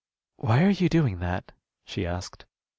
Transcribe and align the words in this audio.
"Why 0.37 0.63
are 0.63 0.71
you 0.71 0.89
doing 0.89 1.19
that?" 1.19 1.51
she 1.85 2.07
asked. 2.07 2.47